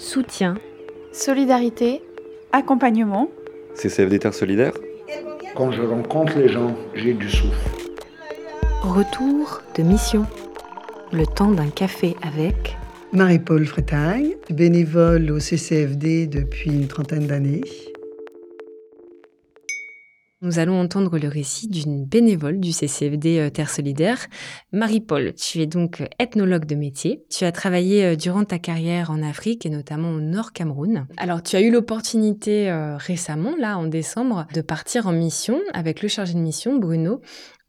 [0.00, 0.54] soutien,
[1.12, 2.00] solidarité,
[2.52, 3.30] accompagnement.
[3.74, 4.72] CCFD Terre Solidaire
[5.54, 7.70] Quand je rencontre les gens, j'ai du souffle.
[8.82, 10.24] retour de mission.
[11.12, 12.76] Le temps d'un café avec
[13.12, 17.62] Marie-Paul Fretagne, bénévole au CCFD depuis une trentaine d'années.
[20.42, 24.26] Nous allons entendre le récit d'une bénévole du CCFD euh, Terre Solidaire.
[24.72, 27.22] Marie-Paul, tu es donc ethnologue de métier.
[27.28, 31.06] Tu as travaillé euh, durant ta carrière en Afrique et notamment au Nord Cameroun.
[31.18, 36.00] Alors, tu as eu l'opportunité euh, récemment, là, en décembre, de partir en mission avec
[36.00, 37.20] le chargé de mission, Bruno,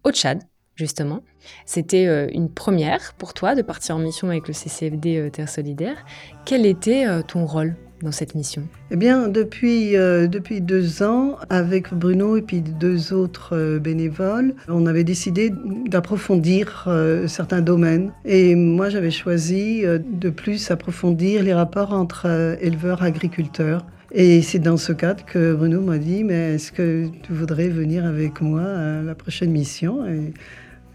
[0.06, 0.42] au Tchad,
[0.76, 1.24] justement.
[1.66, 6.06] C'était une première pour toi de partir en mission avec le CCFD Terre Solidaire.
[6.46, 7.76] Quel était ton rôle?
[8.04, 13.14] Dans cette mission Eh bien, depuis, euh, depuis deux ans, avec Bruno et puis deux
[13.14, 15.52] autres euh, bénévoles, on avait décidé
[15.88, 18.12] d'approfondir euh, certains domaines.
[18.26, 23.86] Et moi, j'avais choisi de plus approfondir les rapports entre éleveurs-agriculteurs.
[24.12, 28.06] Et c'est dans ce cadre que Bruno m'a dit, mais est-ce que tu voudrais venir
[28.06, 30.06] avec moi à la prochaine mission?
[30.06, 30.34] Et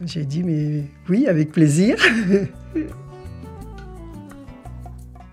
[0.05, 1.97] j'ai dit, mais oui, avec plaisir.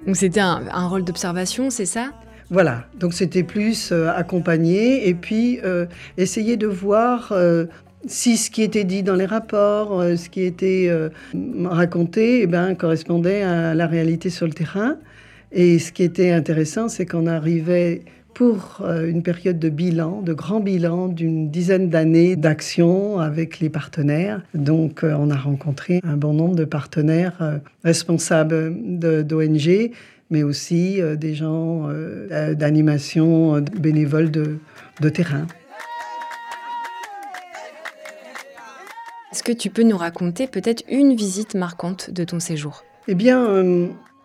[0.05, 2.11] Donc c'était un, rôle d'observation, c'est ça?
[2.49, 5.85] Voilà, donc c'était plus euh, accompagner et puis euh,
[6.17, 7.65] essayer de voir euh,
[8.05, 10.91] si ce qui était dit dans les rapports, ce qui était
[11.63, 14.97] raconté, eh ben, correspondait à la réalité sur le terrain.
[15.53, 18.01] Et ce qui était intéressant, c'est qu'on arrivait
[18.33, 24.41] pour une période de bilan, de grand bilan d'une dizaine d'années d'action avec les partenaires.
[24.53, 28.73] Donc, on a rencontré un bon nombre de partenaires responsables
[29.23, 29.91] d'ONG,
[30.29, 31.89] mais aussi des gens
[32.53, 34.57] d'animation bénévoles de,
[35.01, 35.45] de terrain.
[39.31, 42.83] Est-ce que tu peux nous raconter peut-être une visite marquante de ton séjour?
[43.07, 43.47] Eh bien,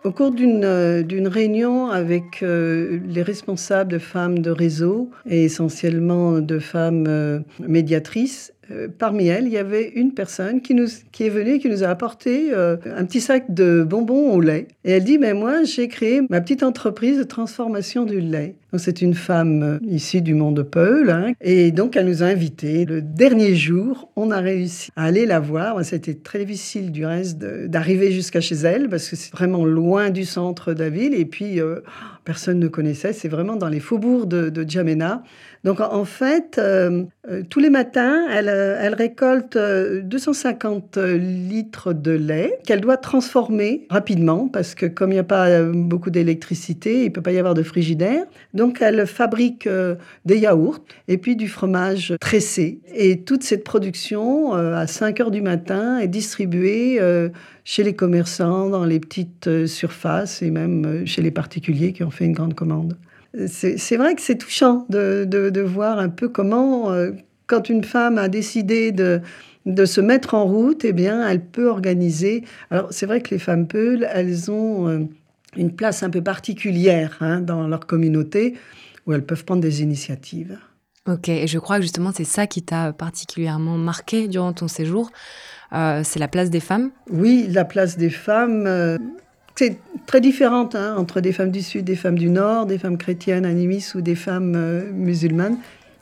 [0.03, 6.39] au cours d'une euh, réunion avec euh, les responsables de femmes de réseau et essentiellement
[6.39, 8.53] de femmes euh, médiatrices,
[8.97, 12.53] parmi elles, il y avait une personne qui, est venue et qui nous a apporté
[12.53, 14.67] un petit sac de bonbons au lait.
[14.83, 18.55] Et elle dit, mais moi, j'ai créé ma petite entreprise de transformation du lait.
[18.71, 21.09] Donc c'est une femme euh, issue du monde de Peul.
[21.09, 21.33] Hein.
[21.41, 22.85] et donc elle nous a invités.
[22.85, 25.83] Le dernier jour, on a réussi à aller la voir.
[25.83, 30.23] C'était très difficile du reste d'arriver jusqu'à chez elle parce que c'est vraiment loin du
[30.23, 31.79] centre de la ville et puis euh,
[32.25, 33.13] personne ne connaissait.
[33.13, 35.23] C'est vraiment dans les faubourgs de, de Djamena.
[35.63, 37.03] Donc en fait, euh,
[37.49, 44.75] tous les matins, elle, elle récolte 250 litres de lait qu'elle doit transformer rapidement parce
[44.75, 47.63] que comme il n'y a pas beaucoup d'électricité, il ne peut pas y avoir de
[47.63, 48.25] frigidaire.
[48.53, 49.95] Donc elle fabrique euh,
[50.25, 52.79] des yaourts et puis du fromage tressé.
[52.93, 57.29] Et toute cette production, euh, à 5 heures du matin, est distribuée euh,
[57.63, 62.25] chez les commerçants, dans les petites surfaces et même chez les particuliers qui ont fait
[62.25, 62.97] une grande commande.
[63.47, 66.91] C'est vrai que c'est touchant de, voir un peu comment,
[67.47, 69.21] quand une femme a décidé de,
[69.65, 72.43] de se mettre en route, eh bien, elle peut organiser.
[72.71, 75.07] Alors, c'est vrai que les femmes Peuls, elles ont
[75.55, 78.55] une place un peu particulière hein, dans leur communauté
[79.05, 80.59] où elles peuvent prendre des initiatives.
[81.07, 85.09] Ok, et je crois que justement c'est ça qui t'a particulièrement marqué durant ton séjour,
[85.73, 86.91] euh, c'est la place des femmes?
[87.09, 88.97] Oui, la place des femmes, euh,
[89.55, 92.97] c'est très différente hein, entre des femmes du Sud, des femmes du Nord, des femmes
[92.97, 95.57] chrétiennes, animistes ou des femmes euh, musulmanes.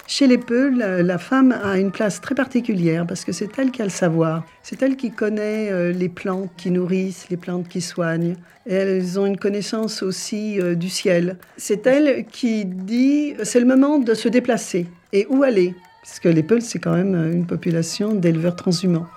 [0.09, 3.81] Chez les Peuls, la femme a une place très particulière parce que c'est elle qui
[3.81, 4.45] a le savoir.
[4.63, 8.35] C'est elle qui connaît euh, les plantes qui nourrissent, les plantes qui soignent.
[8.65, 11.35] Et elles ont une connaissance aussi euh, du ciel.
[11.57, 14.85] C'est elle qui dit c'est le moment de se déplacer.
[15.11, 15.75] Et où aller?
[16.03, 19.07] Parce que les Peuls, c'est quand même une population d'éleveurs transhumants.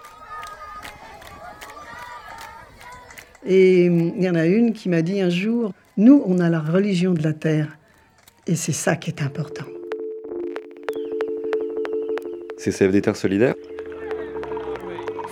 [3.46, 6.48] Et hum, il y en a une qui m'a dit un jour, nous, on a
[6.48, 7.76] la religion de la terre.
[8.46, 9.66] Et c'est ça qui est important.
[12.58, 13.54] CCFD Terre Solidaire.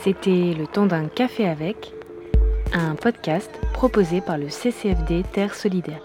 [0.03, 1.93] C'était Le temps d'un café avec,
[2.73, 6.03] un podcast proposé par le CCFD Terre Solidaire.